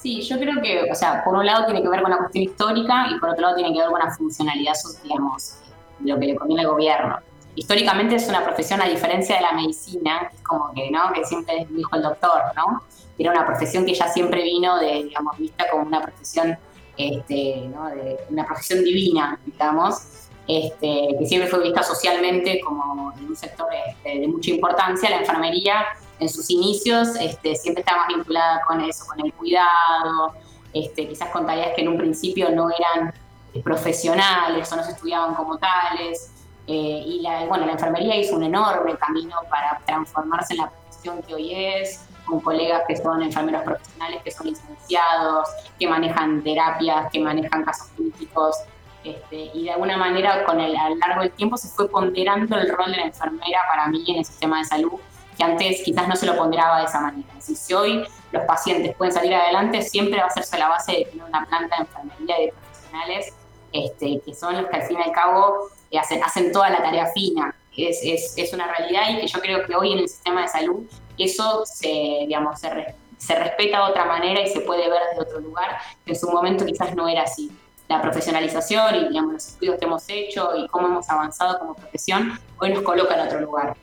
Sí, 0.00 0.22
yo 0.22 0.38
creo 0.38 0.62
que, 0.62 0.90
o 0.90 0.94
sea, 0.94 1.22
por 1.22 1.34
un 1.34 1.44
lado 1.44 1.66
tiene 1.66 1.82
que 1.82 1.88
ver 1.88 2.00
con 2.00 2.10
la 2.10 2.16
cuestión 2.16 2.44
histórica 2.44 3.08
y 3.14 3.18
por 3.18 3.30
otro 3.30 3.42
lado 3.42 3.56
tiene 3.56 3.72
que 3.74 3.80
ver 3.80 3.90
con 3.90 3.98
la 3.98 4.10
funcionalidad, 4.10 4.72
digamos, 5.02 5.56
de 5.98 6.10
lo 6.10 6.18
que 6.18 6.26
le 6.26 6.36
conviene 6.36 6.62
al 6.62 6.68
gobierno. 6.68 7.18
Históricamente 7.54 8.14
es 8.14 8.26
una 8.28 8.42
profesión 8.42 8.80
a 8.80 8.86
diferencia 8.86 9.36
de 9.36 9.42
la 9.42 9.52
medicina, 9.52 10.30
como 10.42 10.72
que, 10.72 10.90
¿no? 10.90 11.12
Que 11.12 11.24
siempre 11.24 11.66
dijo 11.68 11.94
el 11.96 12.02
doctor, 12.02 12.40
¿no? 12.56 12.82
Era 13.18 13.32
una 13.32 13.44
profesión 13.44 13.84
que 13.84 13.92
ya 13.92 14.08
siempre 14.08 14.42
vino 14.42 14.78
de, 14.78 15.04
digamos, 15.04 15.36
vista 15.36 15.68
como 15.70 15.84
una 15.84 16.00
profesión, 16.00 16.56
este, 16.96 17.68
¿no? 17.68 17.90
De 17.90 18.20
una 18.30 18.46
profesión 18.46 18.82
divina, 18.82 19.38
digamos, 19.44 20.30
este, 20.48 21.08
que 21.18 21.26
siempre 21.26 21.50
fue 21.50 21.62
vista 21.62 21.82
socialmente 21.82 22.60
como 22.60 23.12
en 23.18 23.26
un 23.26 23.36
sector 23.36 23.68
este, 23.88 24.20
de 24.20 24.28
mucha 24.28 24.50
importancia. 24.50 25.10
La 25.10 25.18
enfermería 25.18 25.84
en 26.20 26.28
sus 26.28 26.50
inicios 26.50 27.08
este, 27.18 27.56
siempre 27.56 27.80
estaba 27.80 28.06
vinculada 28.06 28.60
con 28.66 28.80
eso, 28.82 29.06
con 29.06 29.18
el 29.24 29.32
cuidado, 29.32 30.34
este, 30.72 31.08
quizás 31.08 31.30
con 31.30 31.46
tareas 31.46 31.70
que 31.74 31.80
en 31.80 31.88
un 31.88 31.98
principio 31.98 32.50
no 32.50 32.68
eran 32.70 33.12
eh, 33.54 33.62
profesionales 33.62 34.70
o 34.70 34.76
no 34.76 34.84
se 34.84 34.92
estudiaban 34.92 35.34
como 35.34 35.58
tales. 35.58 36.30
Eh, 36.66 37.02
y 37.04 37.20
la, 37.22 37.46
bueno, 37.46 37.66
la 37.66 37.72
enfermería 37.72 38.14
hizo 38.16 38.36
un 38.36 38.44
enorme 38.44 38.94
camino 38.96 39.36
para 39.50 39.80
transformarse 39.84 40.52
en 40.54 40.60
la 40.60 40.70
profesión 40.70 41.22
que 41.22 41.34
hoy 41.34 41.54
es, 41.54 42.06
con 42.26 42.38
colegas 42.40 42.82
que 42.86 42.96
son 42.96 43.22
enfermeros 43.22 43.62
profesionales, 43.62 44.20
que 44.22 44.30
son 44.30 44.46
licenciados, 44.46 45.48
que 45.78 45.88
manejan 45.88 46.44
terapias, 46.44 47.10
que 47.10 47.18
manejan 47.18 47.64
casos 47.64 47.88
críticos. 47.96 48.56
Este, 49.02 49.50
y 49.54 49.64
de 49.64 49.72
alguna 49.72 49.96
manera, 49.96 50.44
con 50.44 50.60
el, 50.60 50.76
a 50.76 50.90
lo 50.90 50.96
largo 50.96 51.22
del 51.22 51.32
tiempo, 51.32 51.56
se 51.56 51.68
fue 51.68 51.88
ponderando 51.88 52.56
el 52.56 52.70
rol 52.70 52.92
de 52.92 52.98
la 52.98 53.04
enfermera 53.04 53.60
para 53.66 53.88
mí 53.88 54.04
en 54.06 54.18
el 54.18 54.24
sistema 54.26 54.58
de 54.58 54.64
salud 54.66 55.00
que 55.40 55.44
antes 55.44 55.82
quizás 55.82 56.06
no 56.06 56.16
se 56.16 56.26
lo 56.26 56.36
ponderaba 56.36 56.80
de 56.80 56.84
esa 56.84 57.00
manera. 57.00 57.28
si 57.40 57.72
hoy 57.72 58.04
los 58.30 58.44
pacientes 58.44 58.94
pueden 58.94 59.14
salir 59.14 59.34
adelante, 59.34 59.80
siempre 59.80 60.18
va 60.18 60.24
a 60.24 60.28
hacerse 60.28 60.58
la 60.58 60.68
base 60.68 60.92
de 60.92 61.04
tener 61.06 61.24
una 61.24 61.46
planta 61.46 61.76
de 61.76 61.82
enfermería 61.82 62.36
de 62.36 62.52
profesionales 62.52 63.34
este, 63.72 64.20
que 64.20 64.34
son 64.34 64.60
los 64.60 64.66
que 64.66 64.76
al 64.76 64.82
fin 64.82 64.98
y 64.98 65.02
al 65.02 65.12
cabo 65.12 65.68
eh, 65.90 65.98
hacen, 65.98 66.22
hacen 66.22 66.52
toda 66.52 66.68
la 66.68 66.82
tarea 66.82 67.06
fina. 67.06 67.54
Es, 67.74 68.52
una 68.52 68.66
realidad 68.66 69.08
y 69.10 69.20
que 69.20 69.26
yo 69.28 69.40
creo 69.40 69.64
que 69.64 69.74
hoy 69.74 69.92
en 69.92 70.00
el 70.00 70.08
sistema 70.08 70.42
de 70.42 70.48
salud 70.48 70.84
eso 71.16 71.64
se, 71.64 72.24
digamos, 72.26 72.60
se 72.60 73.34
respeta 73.34 73.78
de 73.78 73.90
otra 73.90 74.04
manera 74.04 74.42
y 74.42 74.48
se 74.48 74.60
puede 74.60 74.90
ver 74.90 75.00
desde 75.10 75.22
otro 75.22 75.40
lugar, 75.40 75.78
que 76.04 76.12
en 76.12 76.18
su 76.18 76.30
momento 76.30 76.66
quizás 76.66 76.94
no 76.94 77.08
era 77.08 77.22
así 77.22 77.50
la 77.88 78.02
profesionalización 78.02 78.94
y 78.96 79.08
digamos, 79.08 79.32
los 79.32 79.46
estudios 79.46 79.78
que 79.78 79.84
hemos 79.86 80.04
hecho 80.08 80.54
y 80.56 80.68
cómo 80.68 80.88
hemos 80.88 81.08
avanzado 81.08 81.58
como 81.58 81.74
profesión, 81.74 82.38
hoy 82.58 82.74
nos 82.74 82.82
coloca 82.82 83.14
en 83.14 83.20
otro 83.20 83.40
lugar 83.40 83.74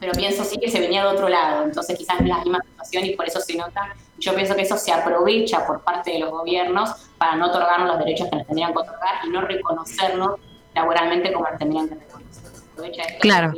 pero 0.00 0.12
pienso 0.12 0.44
sí 0.44 0.58
que 0.58 0.70
se 0.70 0.80
venía 0.80 1.02
de 1.02 1.08
otro 1.08 1.28
lado, 1.28 1.64
entonces 1.64 1.96
quizás 1.98 2.20
no 2.20 2.26
es 2.26 2.28
la 2.28 2.38
misma 2.38 2.60
situación 2.62 3.04
y 3.04 3.16
por 3.16 3.26
eso 3.26 3.40
se 3.40 3.56
nota. 3.56 3.94
Yo 4.18 4.34
pienso 4.34 4.54
que 4.54 4.62
eso 4.62 4.76
se 4.76 4.92
aprovecha 4.92 5.66
por 5.66 5.82
parte 5.82 6.12
de 6.12 6.20
los 6.20 6.30
gobiernos 6.30 6.90
para 7.18 7.36
no 7.36 7.46
otorgarnos 7.46 7.88
los 7.88 7.98
derechos 7.98 8.28
que 8.28 8.36
nos 8.36 8.46
tendrían 8.46 8.72
que 8.72 8.78
otorgar 8.78 9.24
y 9.24 9.30
no 9.30 9.40
reconocernos 9.42 10.40
laboralmente 10.74 11.32
como 11.32 11.48
nos 11.48 11.58
tendrían 11.58 11.88
que 11.88 11.94
reconocer. 11.96 13.18
claro. 13.20 13.52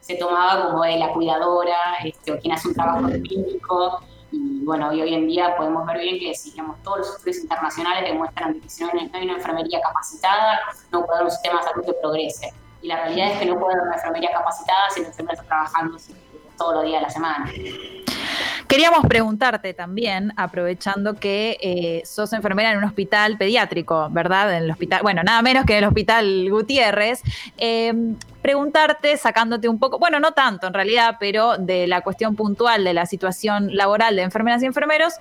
se 0.00 0.14
tomaba 0.16 0.66
como 0.66 0.82
de 0.82 0.98
la 0.98 1.12
cuidadora 1.12 1.76
este, 2.04 2.32
o 2.32 2.38
quien 2.38 2.52
hace 2.52 2.68
un 2.68 2.74
trabajo 2.74 3.08
clínico 3.08 4.00
y 4.30 4.62
bueno, 4.64 4.90
hoy, 4.90 5.00
hoy 5.00 5.14
en 5.14 5.26
día 5.26 5.56
podemos 5.56 5.86
ver 5.86 5.98
bien 5.98 6.18
que 6.18 6.32
digamos, 6.44 6.82
todos 6.82 6.98
los 6.98 7.16
estudios 7.16 7.38
internacionales 7.38 8.04
demuestran 8.04 8.60
que 8.60 8.68
si 8.68 8.84
no 8.84 8.90
hay 8.90 9.24
una 9.24 9.34
enfermería 9.34 9.80
capacitada, 9.80 10.60
no 10.92 11.06
puede 11.06 11.20
haber 11.20 11.24
un 11.26 11.30
sistema 11.30 11.60
de 11.60 11.64
salud 11.64 11.84
que 11.86 11.92
progrese 11.94 12.52
y 12.82 12.88
la 12.88 12.96
realidad 12.96 13.32
es 13.32 13.38
que 13.38 13.46
no 13.46 13.58
puede 13.58 13.74
haber 13.74 13.86
una 13.86 13.96
enfermería 13.96 14.30
capacitada 14.32 14.90
si 14.94 15.02
la 15.02 15.08
enfermera 15.08 15.34
está 15.34 15.46
trabajando 15.46 15.98
todos 16.56 16.74
los 16.74 16.84
días 16.84 17.00
de 17.00 17.06
la 17.06 17.10
semana. 17.10 17.50
Queríamos 18.66 19.06
preguntarte 19.06 19.72
también, 19.72 20.32
aprovechando 20.36 21.14
que 21.14 21.56
eh, 21.60 22.02
sos 22.04 22.32
enfermera 22.34 22.72
en 22.72 22.78
un 22.78 22.84
hospital 22.84 23.38
pediátrico, 23.38 24.08
¿verdad? 24.10 24.54
En 24.54 24.64
el 24.64 24.70
hospital, 24.70 25.00
bueno, 25.02 25.22
nada 25.22 25.40
menos 25.40 25.64
que 25.64 25.72
en 25.72 25.78
el 25.78 25.88
hospital 25.88 26.50
Gutiérrez. 26.50 27.22
Eh, 27.56 27.94
preguntarte, 28.42 29.16
sacándote 29.16 29.68
un 29.68 29.78
poco, 29.78 29.98
bueno, 29.98 30.20
no 30.20 30.32
tanto 30.32 30.66
en 30.66 30.74
realidad, 30.74 31.16
pero 31.18 31.56
de 31.56 31.86
la 31.86 32.02
cuestión 32.02 32.36
puntual 32.36 32.84
de 32.84 32.92
la 32.92 33.06
situación 33.06 33.74
laboral 33.74 34.16
de 34.16 34.22
enfermeras 34.22 34.62
y 34.62 34.66
enfermeros. 34.66 35.14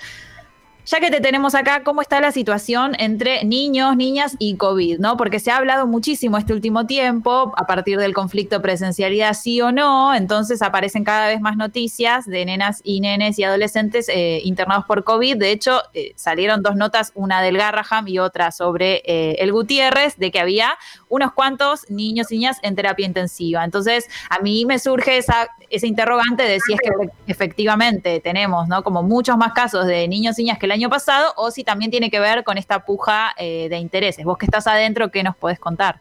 Ya 0.90 1.02
que 1.02 1.12
te 1.12 1.20
tenemos 1.20 1.54
acá, 1.54 1.84
¿cómo 1.84 2.02
está 2.02 2.22
la 2.22 2.32
situación 2.32 2.96
entre 2.98 3.44
niños, 3.44 3.98
niñas 3.98 4.38
y 4.40 4.56
COVID? 4.56 5.00
¿no? 5.00 5.18
Porque 5.18 5.42
se 5.42 5.52
ha 5.52 5.58
hablado 5.58 5.86
muchísimo 5.86 6.38
este 6.38 6.54
último 6.54 6.86
tiempo 6.86 7.52
a 7.58 7.68
partir 7.68 7.98
del 7.98 8.14
conflicto 8.14 8.62
presencialidad 8.62 9.34
sí 9.34 9.60
o 9.60 9.74
no, 9.74 10.16
entonces 10.16 10.62
aparecen 10.62 11.04
cada 11.04 11.28
vez 11.28 11.42
más 11.42 11.58
noticias 11.58 12.26
de 12.26 12.46
nenas 12.46 12.80
y 12.86 13.02
nenes 13.02 13.38
y 13.38 13.44
adolescentes 13.44 14.08
eh, 14.08 14.40
internados 14.46 14.86
por 14.86 15.04
COVID. 15.04 15.36
De 15.36 15.52
hecho, 15.52 15.82
eh, 15.94 16.14
salieron 16.16 16.64
dos 16.64 16.78
notas, 16.78 17.12
una 17.16 17.42
del 17.42 17.58
Garraham 17.58 18.08
y 18.08 18.20
otra 18.20 18.54
sobre 18.54 19.02
eh, 19.06 19.36
el 19.40 19.52
Gutiérrez, 19.52 20.16
de 20.16 20.32
que 20.32 20.40
había 20.40 20.78
unos 21.10 21.34
cuantos 21.34 21.82
niños 21.90 22.32
y 22.32 22.36
niñas 22.36 22.60
en 22.62 22.78
terapia 22.78 23.06
intensiva. 23.06 23.66
Entonces, 23.66 24.06
a 24.30 24.40
mí 24.40 24.64
me 24.64 24.80
surge 24.80 25.18
esa, 25.18 25.50
ese 25.70 25.86
interrogante 25.86 26.44
de 26.44 26.62
si 26.62 26.72
es 26.72 26.80
que 26.80 27.10
efectivamente 27.28 28.22
tenemos, 28.22 28.70
¿no? 28.70 28.86
Como 28.86 29.04
muchos 29.04 29.36
más 29.36 29.52
casos 29.52 29.86
de 29.86 30.08
niños 30.08 30.40
y 30.40 30.44
niñas 30.44 30.60
que 30.60 30.66
el 30.66 30.77
año 30.78 30.90
pasado 30.90 31.34
o 31.36 31.52
si 31.52 31.64
también 31.64 31.92
tiene 31.92 32.10
que 32.10 32.20
ver 32.20 32.44
con 32.44 32.58
esta 32.58 32.86
puja 32.86 33.34
eh, 33.38 33.68
de 33.70 33.78
intereses. 33.78 34.24
Vos 34.24 34.38
que 34.38 34.46
estás 34.46 34.68
adentro, 34.68 35.12
¿qué 35.12 35.24
nos 35.24 35.36
podés 35.36 35.60
contar? 35.60 36.00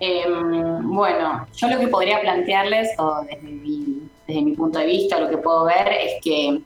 Em, 0.00 0.90
bueno, 0.90 1.46
yo 1.56 1.68
lo 1.68 1.78
que 1.78 1.88
podría 1.88 2.20
plantearles, 2.20 2.90
o 2.98 3.22
desde 3.22 3.42
mi, 4.42 4.52
punto 4.54 4.78
de 4.78 4.86
vista, 4.86 5.18
lo 5.18 5.28
que 5.28 5.38
puedo 5.38 5.64
ver 5.64 5.88
es 5.88 6.22
que 6.22 6.62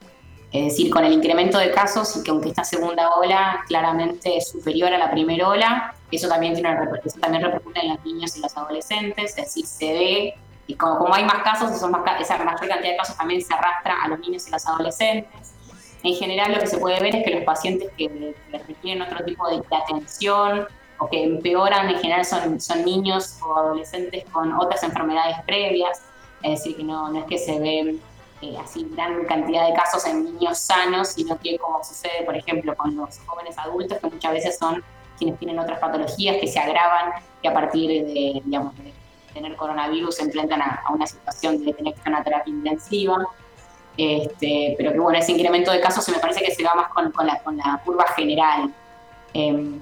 es 0.50 0.64
decir, 0.64 0.90
con 0.90 1.04
el 1.04 1.12
incremento 1.12 1.58
de 1.58 1.70
casos 1.70 2.16
y 2.16 2.22
que 2.22 2.30
aunque 2.30 2.48
esta 2.48 2.64
segunda 2.64 3.14
ola 3.16 3.60
claramente 3.68 4.38
es 4.38 4.48
superior 4.48 4.90
a 4.94 4.98
la 4.98 5.10
primera 5.10 5.46
ola, 5.46 5.94
eso 6.10 6.26
también, 6.26 6.54
tiene 6.54 6.70
eso 7.04 7.20
también 7.20 7.44
repercute 7.44 7.80
en 7.80 7.90
los 7.90 8.04
niños 8.04 8.34
y 8.34 8.40
los 8.40 8.56
adolescentes, 8.56 9.30
es 9.30 9.36
decir, 9.36 9.66
se 9.66 9.92
ve, 9.92 10.34
y 10.66 10.74
como, 10.74 10.98
como 10.98 11.14
hay 11.14 11.24
más 11.24 11.42
casos, 11.42 11.70
esa 11.70 11.86
mayor 11.86 12.68
cantidad 12.68 12.80
de 12.80 12.96
casos 12.96 13.16
también 13.16 13.42
se 13.42 13.52
arrastra 13.52 14.02
a 14.02 14.08
los 14.08 14.18
niños 14.20 14.48
y 14.48 14.50
los 14.50 14.66
adolescentes. 14.66 15.57
En 16.02 16.14
general 16.14 16.52
lo 16.52 16.60
que 16.60 16.66
se 16.66 16.78
puede 16.78 17.00
ver 17.00 17.16
es 17.16 17.24
que 17.24 17.34
los 17.34 17.44
pacientes 17.44 17.90
que, 17.96 18.34
requieren 18.66 19.02
otro 19.02 19.24
tipo 19.24 19.48
de, 19.48 19.62
atención 19.76 20.66
o 20.98 21.08
que 21.08 21.22
empeoran 21.22 21.88
en 21.90 21.98
general 21.98 22.24
son, 22.24 22.60
son 22.60 22.84
niños 22.84 23.38
o 23.42 23.56
adolescentes 23.56 24.24
con 24.32 24.52
otras 24.52 24.82
enfermedades 24.82 25.36
previas, 25.46 26.02
es 26.42 26.50
decir, 26.50 26.76
que 26.76 26.84
no, 26.84 27.10
no 27.10 27.20
es 27.20 27.24
que 27.26 27.38
se 27.38 27.58
ven 27.58 28.00
eh, 28.40 28.56
así 28.62 28.86
gran 28.92 29.24
cantidad 29.24 29.66
de 29.66 29.74
casos 29.74 30.06
en 30.06 30.24
niños 30.24 30.58
sanos, 30.58 31.08
sino 31.08 31.36
que 31.38 31.58
como 31.58 31.82
sucede, 31.82 32.22
por 32.24 32.36
ejemplo, 32.36 32.76
con 32.76 32.94
los 32.94 33.18
jóvenes 33.26 33.58
adultos, 33.58 33.98
que 33.98 34.06
muchas 34.06 34.32
veces 34.32 34.58
son 34.58 34.84
quienes 35.18 35.38
tienen 35.40 35.58
otras 35.58 35.80
patologías 35.80 36.36
que 36.36 36.46
se 36.46 36.60
agravan 36.60 37.14
y 37.42 37.48
a 37.48 37.52
partir 37.52 37.88
de, 38.06 38.40
digamos, 38.44 38.76
de 38.78 38.92
tener 39.34 39.56
coronavirus 39.56 40.14
se 40.16 40.22
enfrentan 40.22 40.62
a, 40.62 40.84
una 40.90 41.06
situación 41.06 41.64
de 41.64 41.72
tener 41.72 41.94
que 41.94 42.08
una 42.08 42.22
terapia 42.22 42.52
intensiva. 42.52 43.26
Este, 43.98 44.76
pero 44.78 44.92
que 44.92 45.00
bueno, 45.00 45.18
ese 45.18 45.32
incremento 45.32 45.72
de 45.72 45.80
casos 45.80 46.04
se 46.04 46.12
me 46.12 46.18
parece 46.18 46.40
que 46.40 46.54
se 46.54 46.62
va 46.62 46.72
más 46.74 46.88
con, 46.92 47.10
con, 47.10 47.26
la, 47.26 47.40
con 47.40 47.56
la, 47.56 47.82
curva 47.84 48.06
general. 48.14 48.72
Eh, 49.34 49.80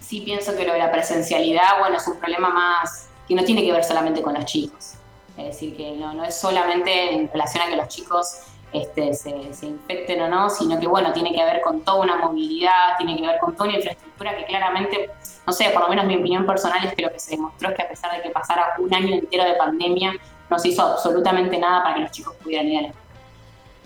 sí 0.00 0.22
pienso 0.22 0.56
que 0.56 0.64
lo 0.64 0.72
de 0.72 0.80
la 0.80 0.90
presencialidad, 0.90 1.78
bueno, 1.78 1.96
es 1.96 2.06
un 2.08 2.18
problema 2.18 2.50
más 2.50 3.08
que 3.28 3.34
no 3.36 3.44
tiene 3.44 3.62
que 3.62 3.70
ver 3.70 3.84
solamente 3.84 4.22
con 4.22 4.34
los 4.34 4.44
chicos. 4.44 4.94
Es 5.36 5.46
decir, 5.46 5.76
que 5.76 5.92
no, 5.92 6.12
no 6.14 6.24
es 6.24 6.36
solamente 6.36 7.14
en 7.14 7.30
relación 7.30 7.62
a 7.62 7.70
que 7.70 7.76
los 7.76 7.88
chicos 7.88 8.40
este, 8.72 9.14
se, 9.14 9.54
se, 9.54 9.66
infecten 9.66 10.20
o 10.22 10.28
no, 10.28 10.50
sino 10.50 10.78
que 10.80 10.88
bueno, 10.88 11.12
tiene 11.12 11.32
que 11.32 11.44
ver 11.44 11.60
con 11.62 11.82
toda 11.82 12.00
una 12.00 12.16
movilidad, 12.16 12.96
tiene 12.98 13.16
que 13.16 13.24
ver 13.24 13.38
con 13.38 13.54
toda 13.54 13.68
una 13.68 13.78
infraestructura 13.78 14.36
que 14.36 14.44
claramente, 14.46 15.10
no 15.46 15.52
sé, 15.52 15.70
por 15.70 15.82
lo 15.82 15.88
menos 15.88 16.06
mi 16.06 16.16
opinión 16.16 16.44
personal 16.44 16.84
es 16.84 16.92
que 16.92 17.02
lo 17.02 17.12
que 17.12 17.20
se 17.20 17.32
demostró 17.32 17.70
es 17.70 17.76
que 17.76 17.82
a 17.82 17.88
pesar 17.88 18.16
de 18.16 18.22
que 18.22 18.30
pasara 18.30 18.74
un 18.78 18.92
año 18.92 19.14
entero 19.14 19.44
de 19.44 19.54
pandemia, 19.54 20.14
no 20.50 20.58
se 20.58 20.68
hizo 20.68 20.82
absolutamente 20.82 21.56
nada 21.56 21.84
para 21.84 21.94
que 21.94 22.00
los 22.02 22.10
chicos 22.10 22.34
pudieran 22.42 22.66
ir 22.66 22.78
a 22.78 22.82
la 22.82 22.88
escuela. 22.88 23.03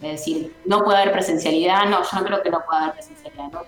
Es 0.02 0.12
decir, 0.12 0.54
no 0.64 0.84
puede 0.84 0.98
haber 0.98 1.12
presencialidad, 1.12 1.86
no, 1.86 2.02
yo 2.02 2.18
no 2.18 2.24
creo 2.24 2.42
que 2.42 2.50
no 2.50 2.60
pueda 2.64 2.82
haber 2.82 2.94
presencialidad. 2.94 3.50
¿no? 3.50 3.62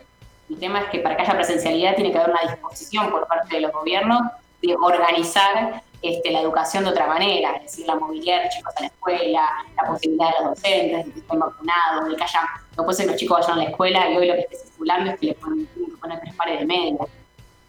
El 0.48 0.58
tema 0.58 0.80
es 0.80 0.90
que 0.90 1.00
para 1.00 1.16
que 1.16 1.22
haya 1.22 1.34
presencialidad 1.34 1.94
tiene 1.94 2.12
que 2.12 2.18
haber 2.18 2.30
una 2.30 2.52
disposición 2.52 3.10
por 3.10 3.26
parte 3.26 3.56
de 3.56 3.62
los 3.62 3.72
gobiernos 3.72 4.20
de 4.62 4.76
organizar 4.76 5.82
este, 6.02 6.30
la 6.30 6.40
educación 6.40 6.84
de 6.84 6.90
otra 6.90 7.06
manera, 7.06 7.56
es 7.56 7.62
decir, 7.64 7.86
la 7.86 7.94
movilidad 7.94 8.38
de 8.38 8.44
los 8.44 8.54
chicos 8.54 8.74
a 8.76 8.80
la 8.80 8.86
escuela, 8.86 9.48
la 9.76 9.88
posibilidad 9.88 10.28
de 10.28 10.44
los 10.44 10.54
docentes, 10.54 11.06
de 11.06 11.12
que 11.12 11.18
estén 11.20 11.38
vacunados, 11.38 12.08
de 12.08 12.16
que 12.16 12.22
haya, 12.22 12.40
no 12.76 12.84
puede 12.84 12.96
ser 12.96 13.06
que 13.06 13.12
los 13.12 13.20
chicos 13.20 13.38
vayan 13.40 13.58
a 13.58 13.62
la 13.64 13.70
escuela 13.70 14.10
y 14.10 14.16
hoy 14.16 14.26
lo 14.26 14.34
que 14.34 14.40
esté 14.40 14.56
circulando 14.56 15.10
es 15.10 15.18
que 15.18 15.26
les 15.26 15.36
ponen, 15.36 15.68
poner 16.00 16.20
tres 16.20 16.34
pares 16.34 16.60
de 16.60 16.66
media. 16.66 17.06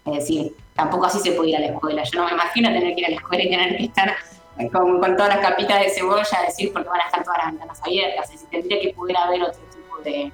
Es 0.06 0.14
decir, 0.14 0.56
tampoco 0.74 1.06
así 1.06 1.20
se 1.20 1.34
puede 1.34 1.50
ir 1.50 1.58
a 1.58 1.60
la 1.60 1.68
escuela. 1.68 2.04
Yo 2.04 2.20
no 2.20 2.26
me 2.26 2.32
imagino 2.32 2.70
tener 2.70 2.96
que 2.96 3.02
ir 3.02 3.06
a 3.06 3.10
la 3.10 3.16
escuela 3.18 3.44
y 3.44 3.50
tener 3.50 3.78
que 3.78 3.84
estar 3.84 4.16
con, 4.72 5.00
con 5.00 5.16
todas 5.16 5.36
las 5.36 5.48
capitas 5.48 5.80
de 5.80 5.90
cebolla, 5.90 6.42
decir, 6.46 6.72
porque 6.74 6.90
van 6.90 7.02
a 7.02 7.06
estar 7.06 7.24
todas 7.24 7.40
las 7.40 7.48
ventanas 7.52 7.82
abiertas. 7.82 8.26
Es 8.26 8.32
decir, 8.32 8.50
tendría 8.50 8.82
que 8.82 8.94
poder 8.94 9.18
haber 9.18 9.44
otro 9.44 9.62
tipo 9.74 9.98
de, 10.04 10.32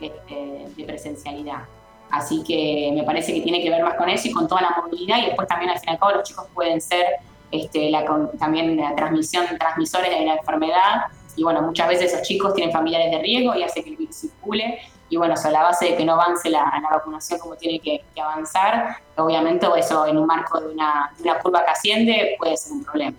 este, 0.00 0.66
de 0.76 0.84
presencialidad. 0.84 1.62
Así 2.10 2.42
que 2.42 2.90
me 2.94 3.04
parece 3.04 3.32
que 3.32 3.40
tiene 3.40 3.62
que 3.62 3.70
ver 3.70 3.82
más 3.82 3.94
con 3.94 4.08
eso 4.08 4.28
y 4.28 4.32
con 4.32 4.48
toda 4.48 4.62
la 4.62 4.76
movilidad 4.82 5.18
y 5.18 5.26
después 5.26 5.46
también 5.46 5.70
al 5.70 5.78
fin 5.78 5.90
y 5.90 5.92
al 5.92 5.98
cabo 5.98 6.12
los 6.12 6.24
chicos 6.24 6.46
pueden 6.52 6.80
ser 6.80 7.06
este, 7.52 7.90
la, 7.90 8.04
también 8.38 8.76
la 8.76 8.94
transmisión, 8.96 9.46
transmisores 9.58 10.10
de 10.10 10.24
la 10.24 10.34
enfermedad. 10.34 11.04
Y 11.36 11.44
bueno, 11.44 11.62
muchas 11.62 11.88
veces 11.88 12.12
esos 12.12 12.26
chicos 12.26 12.54
tienen 12.54 12.72
familiares 12.72 13.10
de 13.12 13.18
riesgo 13.20 13.54
y 13.54 13.62
hace 13.62 13.84
que 13.84 13.90
el 13.90 13.96
virus 13.96 14.16
circule. 14.16 14.80
Y 15.08 15.16
bueno, 15.16 15.34
a 15.42 15.50
la 15.50 15.62
base 15.62 15.86
de 15.86 15.96
que 15.96 16.04
no 16.04 16.14
avance 16.14 16.48
la, 16.50 16.72
la 16.82 16.96
vacunación 16.96 17.38
como 17.40 17.56
tiene 17.56 17.80
que, 17.80 18.02
avanzar, 18.20 18.96
obviamente 19.16 19.66
eso 19.76 20.06
en 20.06 20.18
un 20.18 20.26
marco 20.26 20.60
de 20.60 20.68
una, 20.68 21.12
de 21.16 21.24
una 21.24 21.38
curva 21.40 21.64
que 21.64 21.70
asciende 21.70 22.36
puede 22.38 22.56
ser 22.56 22.72
un 22.72 22.84
problema. 22.84 23.16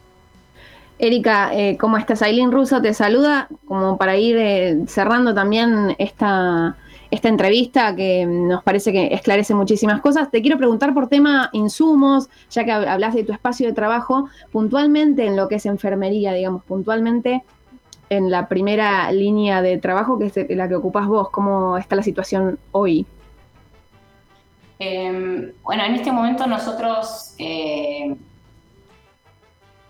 Erika, 1.01 1.49
eh, 1.51 1.77
¿cómo 1.79 1.97
estás? 1.97 2.21
Aileen 2.21 2.51
Russo 2.51 2.79
te 2.79 2.93
saluda, 2.93 3.47
como 3.65 3.97
para 3.97 4.17
ir 4.17 4.37
eh, 4.37 4.77
cerrando 4.85 5.33
también 5.33 5.95
esta, 5.97 6.77
esta 7.09 7.27
entrevista 7.27 7.95
que 7.95 8.23
nos 8.27 8.61
parece 8.63 8.91
que 8.91 9.07
esclarece 9.07 9.55
muchísimas 9.55 9.99
cosas. 9.99 10.29
Te 10.29 10.43
quiero 10.43 10.59
preguntar 10.59 10.93
por 10.93 11.07
tema 11.07 11.49
insumos, 11.53 12.29
ya 12.51 12.65
que 12.65 12.71
hablas 12.71 13.15
de 13.15 13.23
tu 13.23 13.33
espacio 13.33 13.65
de 13.65 13.73
trabajo, 13.73 14.29
puntualmente 14.51 15.25
en 15.25 15.35
lo 15.35 15.47
que 15.47 15.55
es 15.55 15.65
enfermería, 15.65 16.33
digamos, 16.33 16.63
puntualmente 16.65 17.41
en 18.11 18.29
la 18.29 18.47
primera 18.47 19.11
línea 19.11 19.63
de 19.63 19.79
trabajo, 19.79 20.19
que 20.19 20.27
es 20.27 20.55
la 20.55 20.69
que 20.69 20.75
ocupas 20.75 21.07
vos, 21.07 21.31
¿cómo 21.31 21.79
está 21.79 21.95
la 21.95 22.03
situación 22.03 22.59
hoy? 22.73 23.07
Em, 24.77 25.51
bueno, 25.63 25.83
en 25.83 25.95
este 25.95 26.11
momento 26.11 26.45
nosotros 26.45 27.33
eh, 27.39 28.15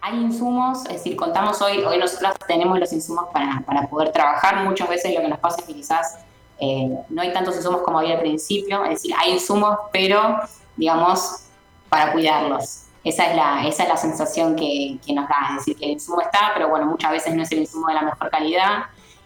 hay 0.02 0.18
insumos, 0.18 0.86
es 0.86 0.94
decir, 0.94 1.16
contamos 1.16 1.62
hoy, 1.62 1.78
hoy 1.84 1.98
nosotros 2.00 2.34
tenemos 2.48 2.80
los 2.80 2.92
insumos 2.92 3.26
para, 3.32 3.64
para 3.66 3.88
poder 3.88 4.12
trabajar. 4.12 4.64
Muchas 4.64 4.90
veces 4.90 5.14
lo 5.14 5.22
que 5.22 5.28
nos 5.28 5.40
pasa 5.40 5.58
es 5.60 5.68
que 5.68 5.74
quizás 5.76 6.18
eh, 6.60 6.90
no 7.10 7.22
hay 7.22 7.32
tantos 7.32 7.56
insumos 7.56 7.82
como 7.82 8.00
había 8.00 8.16
al 8.16 8.22
principio, 8.22 8.84
es 8.84 8.92
decir, 8.92 9.14
hay 9.18 9.34
insumos, 9.34 9.78
pero, 9.94 10.40
digamos, 10.76 11.44
para 11.88 12.12
cuidarlos. 12.14 12.86
Esa 13.04 13.28
es 13.28 13.36
la, 13.36 13.68
esa 13.68 13.84
es 13.84 13.90
la 13.90 13.98
sensación 13.98 14.56
que, 14.56 15.00
nos 15.14 15.28
da, 15.28 15.36
es 15.52 15.56
decir, 15.58 15.78
que 15.78 15.86
el 15.86 15.92
insumo 15.92 16.22
está, 16.22 16.52
pero 16.54 16.70
bueno, 16.70 16.88
muchas 16.88 17.12
veces 17.12 17.36
no 17.36 17.44
es 17.44 17.52
el 17.52 17.60
insumo 17.60 17.88
de 17.88 17.94
la 17.96 18.02
mejor 18.02 18.30
calidad, 18.30 18.86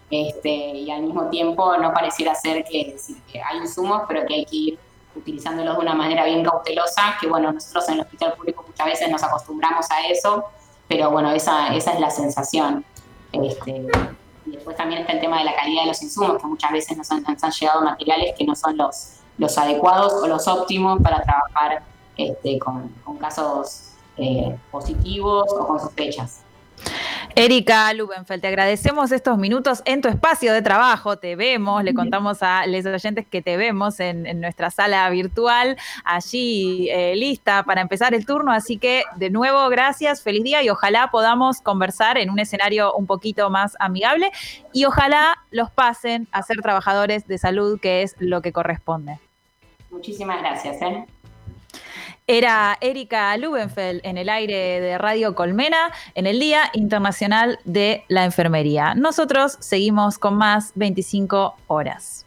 este, 0.10 0.50
y 0.50 0.92
al 0.92 1.02
mismo 1.02 1.30
tiempo 1.30 1.76
no 1.78 1.94
pareciera 1.94 2.36
ser 2.36 2.64
que, 2.64 2.96
que 3.32 3.42
hay 3.42 3.58
insumos, 3.58 4.04
pero 4.08 4.26
que 4.26 4.34
hay 4.34 4.46
que 4.46 4.56
ir 4.56 4.80
utilizándolos 5.16 5.76
de 5.78 5.82
una 5.82 5.94
manera 5.94 6.26
bien 6.26 6.44
cautelosa, 6.44 7.18
que 7.20 7.28
bueno, 7.28 7.52
nosotros 7.52 7.88
en 7.90 7.96
el 7.96 8.02
hospital 8.02 8.34
público 8.34 8.66
muchas 8.68 8.86
veces 8.86 9.10
nos 9.10 9.24
acostumbramos 9.24 9.90
a 9.92 10.08
eso, 10.08 10.46
pero 10.88 11.12
bueno, 11.12 11.32
esa, 11.32 11.76
esa 11.76 11.94
es 11.94 12.00
la 12.00 12.10
sensación. 12.10 12.86
Este, 13.32 13.88
y 14.46 14.52
después 14.52 14.78
también 14.78 15.02
está 15.02 15.14
el 15.14 15.20
tema 15.20 15.40
de 15.40 15.46
la 15.46 15.56
calidad 15.56 15.84
de 15.84 15.88
los 15.88 16.02
insumos, 16.02 16.40
que 16.40 16.48
muchas 16.48 16.72
veces 16.72 16.98
nos 16.98 17.12
han, 17.12 17.24
llegado 17.60 17.82
materiales 17.82 18.36
que 18.38 18.46
no 18.46 18.56
son 18.56 18.78
los, 18.78 19.18
los 19.38 19.58
adecuados 19.58 20.14
o 20.14 20.28
los 20.28 20.48
óptimos 20.48 21.02
para 21.02 21.22
trabajar 21.22 21.84
este, 22.18 22.60
con, 22.60 22.94
casos 23.20 23.92
eh, 24.18 24.56
positivos 24.72 25.52
o 25.52 25.68
con 25.68 25.80
sospechas. 25.80 26.45
Erika 27.38 27.94
Lubenfeld, 27.94 28.42
te 28.42 28.48
agradecemos 28.48 29.12
estos 29.12 29.38
minutos 29.38 29.82
en 29.84 30.00
tu 30.00 30.08
espacio 30.08 30.54
de 30.54 30.62
trabajo. 30.62 31.18
Te 31.18 31.36
vemos, 31.36 31.84
le 31.84 31.94
contamos 31.94 32.42
a 32.42 32.66
los 32.66 32.86
oyentes 32.86 33.28
que 33.28 33.42
te 33.42 33.58
vemos 33.58 34.00
en, 34.00 34.40
nuestra 34.40 34.72
sala 34.72 35.10
virtual, 35.10 35.76
allí 36.06 36.90
eh, 36.90 37.14
lista 37.18 37.64
para 37.64 37.82
empezar 37.82 38.14
el 38.14 38.26
turno. 38.26 38.54
Así 38.54 38.78
que, 38.78 39.04
de 39.18 39.30
nuevo, 39.30 39.68
gracias, 39.68 40.22
feliz 40.22 40.46
día 40.46 40.64
y 40.64 40.70
ojalá 40.70 41.10
podamos 41.12 41.60
conversar 41.60 42.18
en 42.18 42.30
un 42.30 42.40
escenario 42.40 42.94
un 42.94 43.06
poquito 43.06 43.50
más 43.50 43.76
amigable 43.80 44.32
y 44.72 44.86
ojalá 44.86 45.36
los 45.52 45.70
pasen 45.70 46.30
a 46.32 46.42
ser 46.42 46.62
trabajadores 46.62 47.28
de 47.28 47.38
salud, 47.38 47.82
que 47.82 48.04
es 48.04 48.16
lo 48.18 48.42
que 48.42 48.54
corresponde. 48.54 49.20
Muchísimas 49.92 50.40
gracias. 50.40 50.82
¿eh? 50.82 51.06
Era 52.28 52.76
Erika 52.82 53.38
Lubenfeld 53.38 54.02
en 54.04 54.18
el 54.18 54.30
aire 54.30 54.82
de 54.82 54.98
Radio 54.98 55.36
Colmena 55.36 55.92
en 56.16 56.26
el 56.26 56.40
Día 56.40 56.72
Internacional 56.74 57.60
de 57.66 58.04
la 58.08 58.26
Enfermería. 58.26 58.96
Nosotros 58.96 59.58
seguimos 59.60 60.18
con 60.18 60.36
más 60.36 60.72
25 60.74 61.56
horas. 61.68 62.24